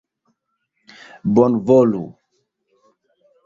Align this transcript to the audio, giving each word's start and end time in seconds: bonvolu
bonvolu 1.33 2.03